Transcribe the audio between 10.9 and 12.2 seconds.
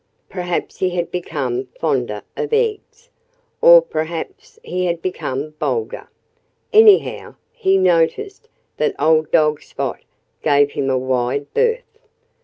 wide berth.